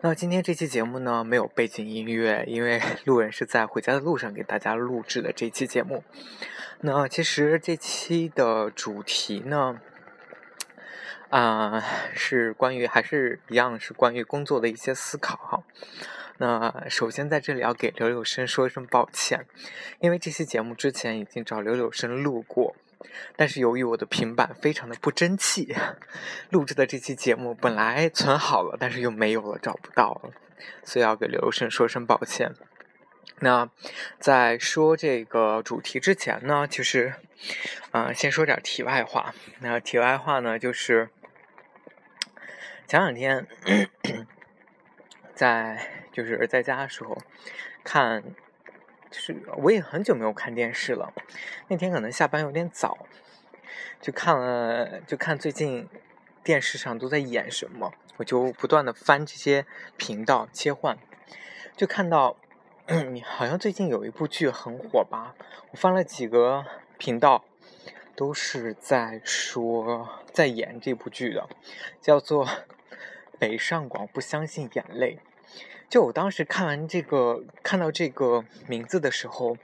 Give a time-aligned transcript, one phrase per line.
[0.00, 6.04] 那今天这期节目呢，没有背景音乐，因为 路人是在回家的路上给大家录制的这期节目。
[6.80, 9.80] 那其实这期的主题呢，
[11.30, 11.82] 啊，
[12.14, 15.62] 是关于还是一样是关于工作的一些思考哈。
[16.36, 19.46] 那首先在这里要给柳柳生说一声抱歉，
[20.00, 22.76] 因为这期节目之前已经找柳柳生录过。
[23.36, 25.74] 但是由于我的平板非常的不争气，
[26.50, 30.30] 录制的这期节目本来存好了，但是又没有了，找不到了，
[30.82, 32.54] 所以要给刘胜说声抱歉。
[33.40, 33.68] 那
[34.18, 37.14] 在说这个主题之前呢，就是，
[37.92, 39.34] 嗯，先说点题外话。
[39.60, 41.10] 那题外话呢，就是
[42.86, 43.46] 前两天
[45.34, 47.18] 在就是在家的时候
[47.84, 48.22] 看。
[49.18, 51.12] 是，我也很久没有看电视了。
[51.68, 53.06] 那天可能下班有点早，
[54.00, 55.88] 就看了，就看最近
[56.44, 60.98] 电视上都在演什么，我就不断的翻这些频道切换，
[61.76, 62.36] 就看到
[63.24, 65.34] 好像最近有一部剧很火吧。
[65.70, 66.64] 我翻了几个
[66.98, 67.44] 频道，
[68.14, 71.48] 都是在说在演这部剧的，
[72.00, 72.46] 叫做
[73.38, 75.18] 《北上广不相信眼泪》。
[75.88, 79.56] 就我当时看完这个，看到这个名字的时候，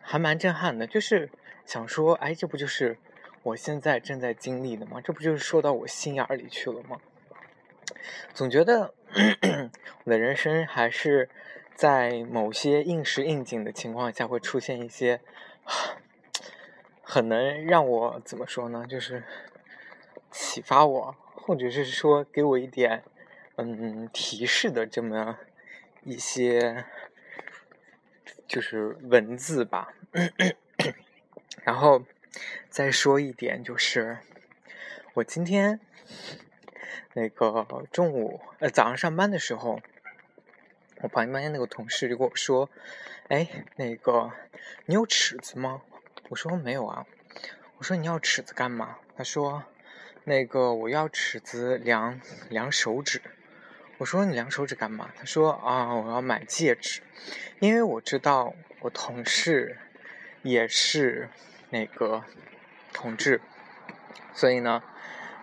[0.00, 0.86] 还蛮震撼的。
[0.86, 1.28] 就是
[1.66, 2.96] 想说，哎，这不就是
[3.42, 5.00] 我现在正在经历的吗？
[5.02, 6.98] 这不就是说到我心眼里去了吗？
[8.32, 8.94] 总觉得
[10.04, 11.28] 我的人生还是
[11.74, 15.20] 在某些应时应景的情况下，会出现一些
[17.02, 18.86] 很能让我怎么说呢？
[18.88, 19.24] 就是
[20.30, 23.02] 启发我，或者是说给我一点。
[23.56, 25.38] 嗯，提示的这么
[26.02, 26.84] 一些
[28.48, 29.94] 就是文字吧，
[31.62, 32.04] 然后
[32.68, 34.18] 再说一点，就是
[35.14, 35.78] 我今天
[37.12, 39.80] 那个中午呃早上上班的时候，
[41.02, 42.68] 我旁边那个同事就跟我说
[43.30, 44.32] ：“哎，那个
[44.86, 45.82] 你有尺子吗？”
[46.30, 47.06] 我说：“没有啊。”
[47.78, 49.64] 我说：“你要尺子干嘛？”他说
[50.24, 53.22] ：“那个我要尺子量量手指。”
[53.98, 55.10] 我说你量手指干嘛？
[55.16, 57.00] 他说啊，我要买戒指，
[57.60, 59.78] 因为我知道我同事
[60.42, 61.28] 也是
[61.70, 62.24] 那个
[62.92, 63.40] 同志，
[64.34, 64.82] 所以呢，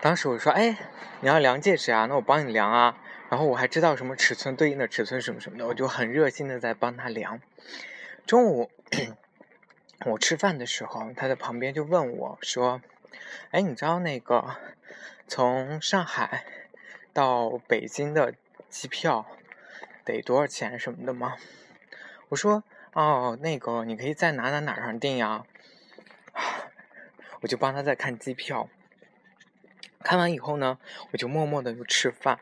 [0.00, 0.76] 当时我说，哎，
[1.20, 2.06] 你要量戒指啊？
[2.06, 2.98] 那我帮你量啊。
[3.28, 7.40] 然后我还知道什么尺寸对应的尺寸什么什么的，我就很热心的在帮他量。
[8.26, 8.68] 中午
[10.04, 12.82] 我吃饭的时候，他在旁边就问我说，
[13.52, 14.56] 哎，你知道那个
[15.28, 16.44] 从上海？
[17.12, 18.34] 到北京的
[18.68, 19.26] 机票
[20.04, 21.36] 得多少钱什么的吗？
[22.28, 22.62] 我说
[22.92, 25.44] 哦，那个你可以在哪哪哪上订呀。
[27.42, 28.68] 我就帮他在看机票。
[30.00, 30.78] 看完以后呢，
[31.10, 32.38] 我就默默的就吃饭。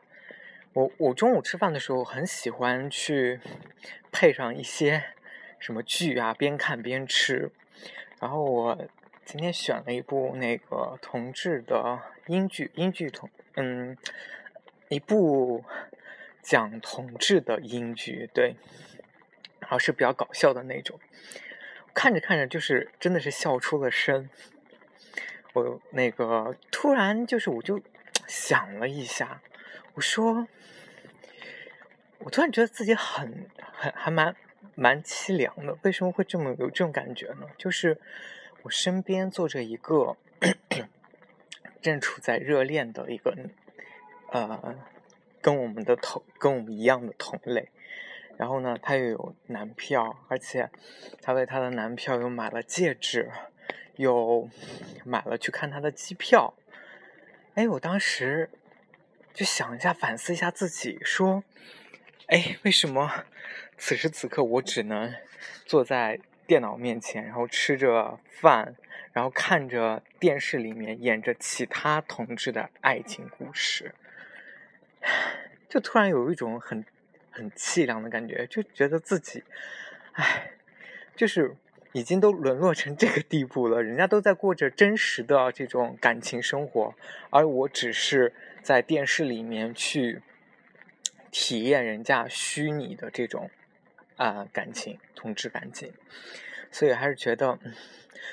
[0.74, 3.40] 我我中午吃饭的时候很喜欢去
[4.12, 5.02] 配上一些
[5.58, 7.50] 什么剧啊，边看边吃。
[8.20, 8.86] 然后我
[9.24, 13.96] 今天选了一部那个同志的英剧，英剧同嗯。
[14.88, 15.64] 一部
[16.42, 18.56] 讲同志的英剧，对，
[19.60, 20.98] 然后是比较搞笑的那种，
[21.92, 24.30] 看着看着就是真的是笑出了声。
[25.52, 27.82] 我那个突然就是我就
[28.26, 29.42] 想了一下，
[29.94, 30.46] 我说，
[32.18, 34.36] 我突然觉得自己很很还蛮
[34.74, 35.76] 蛮凄凉的。
[35.82, 37.46] 为什么会这么有这种感觉呢？
[37.58, 38.00] 就是
[38.62, 40.16] 我身边坐着一个
[41.82, 43.34] 正处在热恋的一个。
[44.30, 44.76] 呃，
[45.40, 47.70] 跟我们的同跟我们一样的同类，
[48.36, 50.68] 然后呢，她又有男票，而且
[51.22, 53.30] 她为她的男票又买了戒指，
[53.96, 54.48] 又
[55.04, 56.54] 买了去看他的机票。
[57.54, 58.50] 哎，我当时
[59.32, 61.42] 就想一下，反思一下自己，说，
[62.26, 63.24] 哎，为什么
[63.76, 65.14] 此时此刻我只能
[65.64, 68.76] 坐在电脑面前，然后吃着饭，
[69.12, 73.94] 然后看着电视里面演着其他同志的爱情故事？
[75.68, 76.84] 就突然有一种很
[77.30, 79.44] 很凄凉的感觉，就觉得自己，
[80.12, 80.52] 唉，
[81.14, 81.54] 就是
[81.92, 83.82] 已经都沦落成这个地步了。
[83.82, 86.94] 人家都在过着真实的这种感情生活，
[87.30, 88.32] 而我只是
[88.62, 90.22] 在电视里面去
[91.30, 93.50] 体验人家虚拟的这种
[94.16, 95.92] 啊感情，同志感情，
[96.70, 97.58] 所以还是觉得，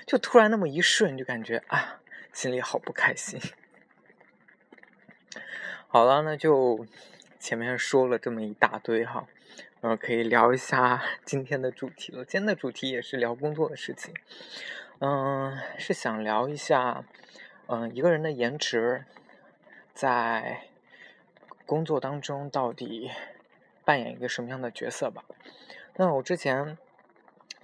[0.05, 2.01] 就突然那么一瞬，就感觉啊，
[2.33, 3.39] 心里好不开心。
[5.87, 6.85] 好了，那就
[7.39, 9.27] 前面说了这么一大堆哈，
[9.79, 12.25] 呃，可以聊一下 今天的主题了。
[12.25, 14.13] 今天的主题也是聊工作的事情，
[14.99, 17.05] 嗯，是想聊一下，
[17.67, 19.05] 嗯，一个人的颜值
[19.93, 20.67] 在
[21.65, 23.09] 工作当中到底
[23.85, 25.23] 扮演一个什么样的角色吧。
[25.95, 26.77] 那我之前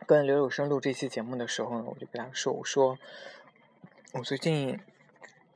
[0.06, 2.98] 跟刘有生录这期节目的时候呢，我就跟他说，我说
[4.14, 4.80] 我最近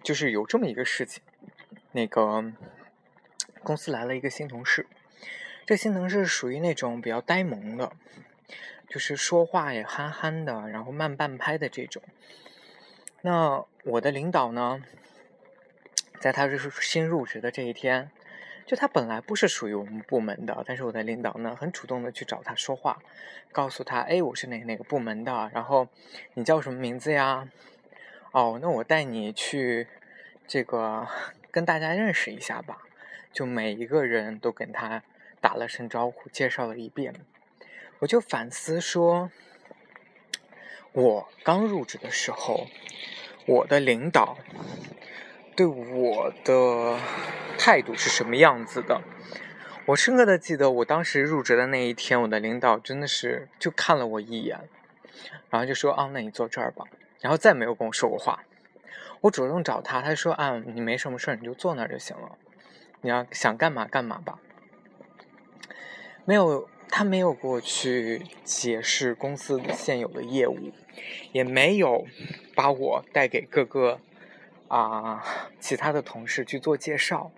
[0.04, 1.24] 就是有这么一个事情。
[1.96, 2.44] 那个
[3.64, 4.86] 公司来了一个新同事，
[5.66, 7.94] 这新同事属于那种比较呆萌的，
[8.90, 12.04] 就是说话也憨憨的，然后慢半拍的这种。
[13.22, 14.84] 那我的领导呢，
[16.20, 18.12] 在他是新入职的这一天，
[18.66, 23.02] 就他本来不是属于我们部门的，但是我的领导呢，很主动的去找他说话，
[23.54, 25.88] 告诉他，哎，我是哪哪个部门的，然后
[26.34, 27.48] 你叫什么名字呀？
[28.34, 29.88] 哦，那我带你去
[30.46, 31.08] 这个。
[31.56, 32.80] 跟大家认识一下吧，
[33.32, 35.04] 就每一个人都跟他
[35.40, 37.14] 打了声招呼，介绍了一遍。
[38.00, 39.32] 我就反思说，
[40.92, 42.68] 我刚入职的时候，
[43.48, 44.38] 我的领导
[45.56, 47.00] 对我的
[47.58, 49.02] 态度是什么样子的？
[49.86, 54.60] 我深刻的记得，我当时入职的那一天，我的领导真的是就看了我一眼，
[55.50, 56.84] 然后就说：“啊，那你坐这儿吧。”
[57.22, 58.44] 然后再没有跟我说过话。
[59.26, 62.38] 我主动找他，他说：“啊，你没什么事儿，你就坐那儿就行了。
[63.02, 64.38] 你要想干嘛干嘛吧。”
[66.26, 70.72] 没有，他没有给我去解释公司现有的业务，
[71.32, 72.06] 也没有
[72.56, 74.00] 把我带给各个
[74.68, 75.24] 啊
[75.60, 77.32] 其他的同事去做介绍。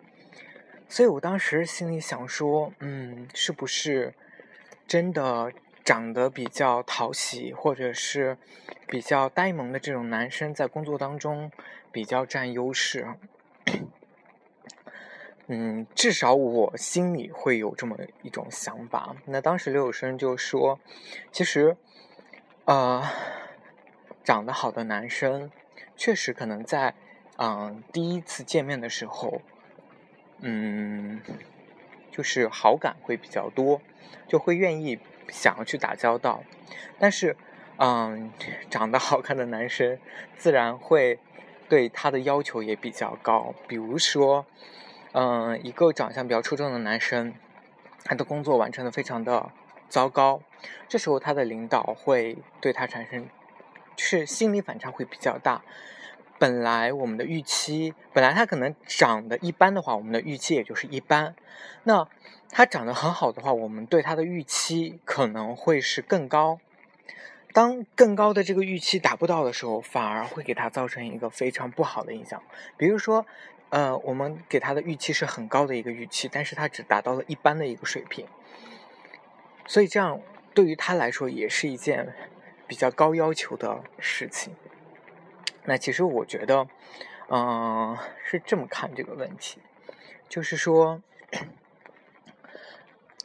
[0.90, 4.14] 所以我当时心里想说：“嗯，是不是
[4.86, 5.54] 真的？”
[5.88, 8.38] 长得比较讨喜，或者是
[8.90, 11.50] 比较呆萌的这种男生，在工作当中
[11.94, 13.08] 比较占优势。
[15.48, 19.16] 嗯，至少我心里会有这么一种想法。
[19.28, 20.78] 那当时刘有生就说
[21.32, 21.78] ：“其实，
[22.66, 23.02] 呃，
[24.26, 25.50] 长得好的男生，
[25.96, 26.96] 确实可能在
[27.38, 29.42] 嗯第一次见面的时候，
[30.42, 31.22] 嗯，
[32.12, 33.82] 就是好感会比较多，
[34.28, 36.44] 就会愿意。”想要去打交道，
[37.00, 37.36] 但是，
[37.78, 38.32] 嗯，
[38.70, 40.00] 长得好看的男生
[40.38, 41.20] 自然会
[41.70, 43.54] 对他的要求也比较高。
[43.68, 44.46] 比如说，
[45.14, 47.34] 嗯，一个长相比较出众的男生，
[48.04, 49.52] 他的工作完成的非常的
[49.90, 50.42] 糟糕，
[50.88, 53.28] 这时候他的领导会对他产生，
[53.96, 55.62] 是心理反差会比较大。
[56.40, 61.36] 本来我们的预期，本来它可能长得一般的话，我们的预期也就是一般。
[61.84, 62.08] 那
[62.50, 66.60] 它长得很好的话，我们对它的预期可能会是更高。
[67.54, 72.42] 当更高的这个预期达不到的时候，反而会给它造成一个非常不好的影响。
[72.78, 73.26] 比如说，
[73.70, 78.28] 呃，我们给他的预期是很高的一个预期，但是他只达到了一般的一个水平。
[79.66, 80.22] 所以这样
[80.54, 82.14] 对于他来说也是一件
[82.68, 84.56] 比较高要求的事情。
[85.70, 86.66] 那其实我觉得，
[87.28, 89.60] 嗯，是这么看这个问题，
[90.30, 91.02] 就是说，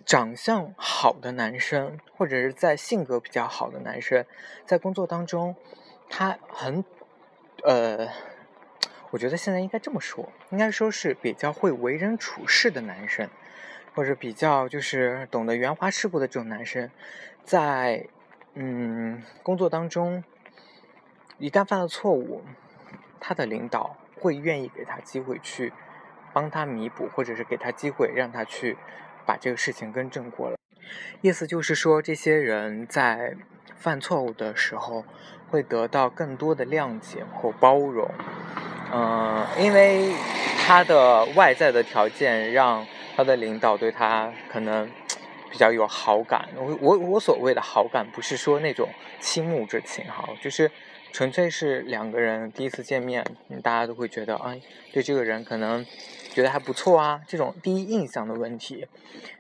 [0.05, 4.27] 长相好的男生，或者是在性格比较好的男生，
[4.67, 5.55] 在工作当中，
[6.11, 6.85] 他很，
[7.63, 8.09] 呃，
[9.13, 13.31] 我觉得现在应该这么说，应该说是比较会为人处事的男生，
[13.95, 16.91] 或者比较就是懂得圆滑世故的这种男生，
[17.45, 18.09] 在
[18.55, 20.25] 嗯工作当中。
[21.43, 22.43] 一旦犯了错误，
[23.19, 25.73] 他的领导会愿意给他机会去
[26.33, 28.79] 帮他弥补，或者是给他机会让他去
[29.27, 30.57] 把这个事情更正过来。
[31.21, 33.35] 意思就是说，这些人在
[33.75, 35.05] 犯错误的时候
[35.51, 38.09] 会得到更多的谅解或包容。
[38.93, 40.15] 嗯，因为
[40.65, 44.89] 他的外在的条件让他的领导对他可能
[45.51, 46.49] 比较有好感。
[46.55, 50.71] 我我我所谓的好感，不是说那种倾慕之情哈，就是。
[51.13, 53.23] 纯粹是两个人第一次见面，
[53.63, 55.85] 大家都会觉得，哎，对这个人可能
[56.31, 57.21] 觉得还不错啊。
[57.29, 58.89] 这种第一印象的问题，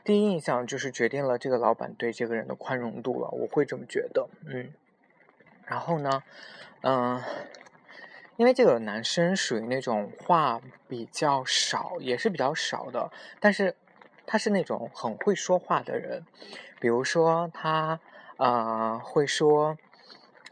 [0.04, 3.30] 第一印象就是决定了这个老板对这个人的宽容度了。
[3.30, 4.70] 我会这么觉得，嗯。
[5.64, 6.22] 然后呢，
[6.82, 7.22] 嗯，
[8.36, 13.10] 因为这个男生属于那种话比较少，也是比较少的，
[13.40, 13.74] 但是
[14.26, 16.26] 他是那种很会说话的人。
[16.78, 17.98] 比如说他，
[18.36, 19.78] 呃，会说。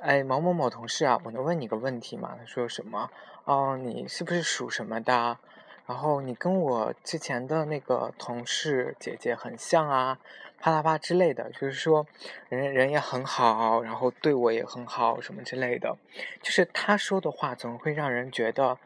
[0.02, 2.34] 哎，某某某同事啊，我能问你个问题吗？
[2.38, 3.10] 他说什么？
[3.44, 5.36] 哦，你是不是属什么的？
[5.86, 10.18] 然后你跟我之前的那个同事姐姐很像啊，
[10.58, 12.06] 啪啦啪之类的，就是说
[12.48, 15.94] 人人也很好，然后对我也很好什么之类的，
[16.40, 18.78] 就是他说的话总会让人觉得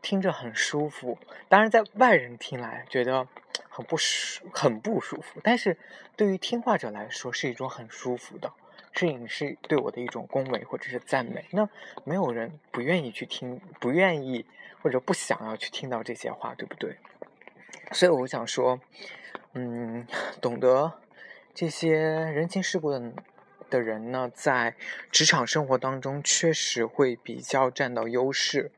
[0.00, 1.18] 听着很舒服。
[1.48, 3.26] 当然，在外人听来觉得
[3.68, 5.76] 很不舒很不舒服，但是
[6.14, 8.52] 对于听话者来说是一种很舒服的。
[8.92, 11.68] 摄影是对我的一种恭维或者是赞美，那
[12.04, 14.44] 没有人不愿意去听，不愿意
[14.82, 16.98] 或者不想要去听到这些话，对不对？
[17.92, 18.80] 所以我想说，
[19.54, 20.06] 嗯，
[20.40, 20.92] 懂得
[21.54, 23.12] 这些人情世故的
[23.68, 24.76] 的人呢，在
[25.10, 28.70] 职场生活当中确实会比较占到优势，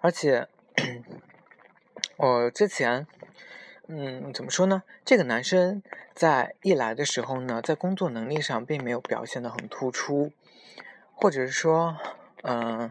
[0.00, 0.48] 而且
[2.16, 3.06] 我之前。
[3.88, 4.82] 嗯，怎么说呢？
[5.04, 5.80] 这个男生
[6.12, 10.32] 在一来的时候呢，在工作能力上并没有表现的很突出，
[11.14, 11.96] 或者是说，
[12.42, 12.90] 嗯，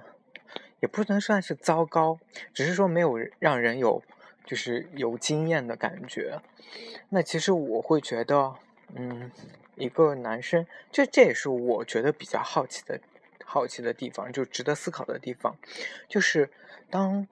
[0.80, 2.18] 也不能算是糟糕，
[2.54, 4.02] 只是说没有让人有
[4.46, 6.40] 就是有经验的感觉。
[7.10, 8.56] 那其实我会觉得，
[8.96, 9.30] 嗯，
[9.76, 13.02] 一个男生，这这也是我觉得比较好奇的
[13.44, 15.58] 好奇的地方，就值得思考的地方，
[16.08, 16.50] 就是
[16.90, 17.28] 当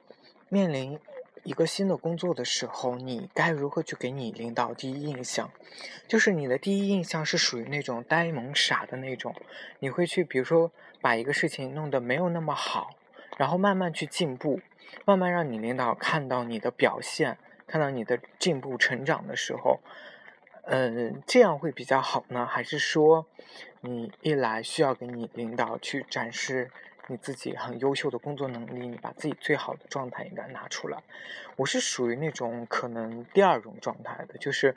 [0.50, 1.00] 面临。
[1.44, 5.52] 一个新的工作的时候，你该如何去给你领导第一印象？
[6.08, 9.36] 就是你的第一印象是属于那种呆萌傻的那种，
[9.80, 10.72] 你会去比如说
[11.02, 12.96] 把一个事情弄得没有那么好，
[13.38, 14.62] 然后慢慢去进步，
[15.06, 19.82] 慢慢让你领导看到你的表现，看到你的进步成长的时候，
[20.64, 22.46] 嗯，这样会比较好呢？
[22.46, 23.26] 还是说
[23.82, 26.72] 你一来需要给你领导去展示？
[27.07, 31.03] 你自己很优秀的工作能力，你把自己最好的状态应该拿出来。
[31.57, 34.74] 我是属于那种可能第二种状态的，就是，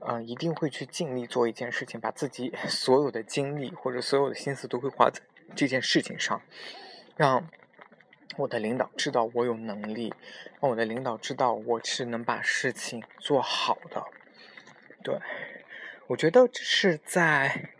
[0.00, 5.20] 呃，一定会去尽力做一件事情，把自己 所有的精力或者所有的心思都会花在
[5.54, 6.42] 这件事情上，
[7.16, 7.48] 让
[8.36, 10.12] 我的领导知道我有能力，
[10.60, 14.04] 让我的领导知道我是能把事情做好的。
[15.04, 15.18] 对，
[16.08, 17.70] 我觉得这是在。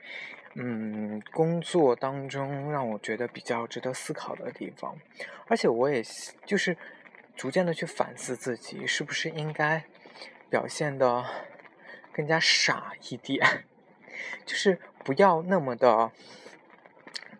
[0.54, 4.98] 嗯，工作当中让我觉得比较值得思考的地方，
[5.46, 6.02] 而且我也
[6.44, 6.76] 就是
[7.36, 9.84] 逐渐的去反思自己，是不是应该
[10.50, 11.24] 表现的
[12.12, 13.64] 更加傻一点，
[14.44, 16.10] 就是不要那么的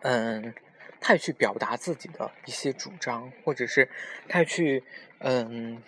[0.03, 0.53] 嗯，
[1.01, 3.89] 太去表达自己的一些主张，或者是
[4.29, 4.85] 太去
[5.19, 5.83] 嗯，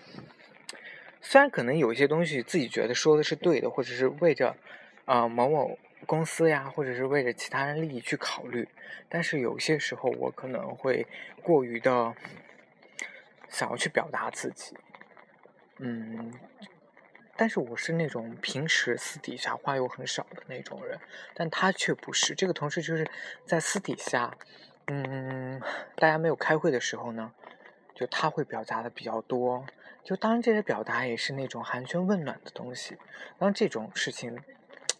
[1.21, 4.57] 虽然可能有一些东西自己觉得说的是对的，或者是为着
[5.05, 5.79] 啊某某。
[6.05, 8.67] 公司呀，或者是为了其他人利益去考虑，
[9.09, 11.07] 但是有些时候我可能会
[11.41, 12.13] 过于的
[13.49, 14.77] 想要去表达自己，
[15.77, 16.33] 嗯，
[17.35, 20.99] 但是我是那种平时私底下话又很少的那种人，
[21.33, 22.35] 但他却不是。
[22.35, 23.09] 这个同事就是
[23.45, 24.35] 在私底下，
[24.87, 25.61] 嗯，
[25.95, 27.33] 大家没有开会的时候呢，
[27.95, 29.65] 就他会表达的比较多，
[30.03, 32.97] 就当然这些表达也是那种寒暄问暖的东西，
[33.37, 34.39] 当这种事情。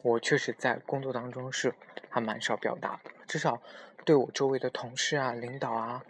[0.03, 1.73] 我确实在工作当中是
[2.09, 3.61] 还蛮少表达的，至少
[4.05, 6.03] 对我周围的同事啊、领导啊，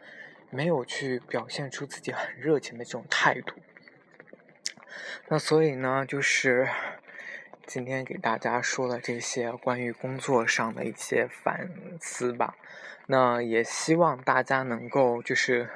[0.49, 3.55] 没有去表现出自己很热情的这种态度。
[5.29, 6.67] 那所以呢，就是
[7.65, 11.69] 今天给大家说了这些关于工作上的一些反
[12.01, 12.57] 思吧。
[13.05, 15.69] 那也希望大家能够就是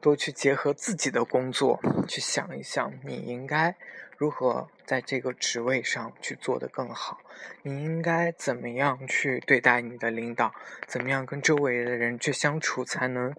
[0.00, 3.76] 多去结合自己的工作，去想一想你应该。
[4.16, 7.22] 如何在这个职位上去做得更好？
[7.62, 10.54] 你应该怎么样去对待你的领导？
[10.86, 13.34] 怎么样跟周围的人去相处，才能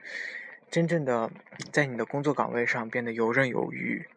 [0.71, 1.29] 真正的
[1.71, 4.07] 在你的工作岗位上变得游刃有余？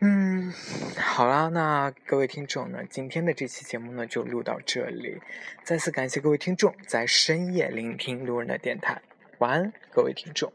[0.00, 0.52] 嗯，
[0.98, 5.22] 好啦，那各位听众呢，今天的这期节目呢就录到这里。
[5.64, 9.00] 再次感谢各位听众在深夜聆听路人的电台。
[9.38, 10.52] 晚安，各位听众。